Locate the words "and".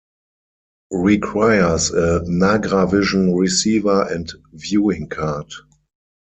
4.11-4.31